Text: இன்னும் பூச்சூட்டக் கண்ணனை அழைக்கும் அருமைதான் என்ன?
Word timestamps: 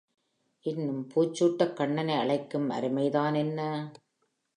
இன்னும் 0.65 1.03
பூச்சூட்டக் 1.09 1.73
கண்ணனை 1.73 2.15
அழைக்கும் 2.15 2.69
அருமைதான் 2.69 3.35
என்ன? 3.35 3.59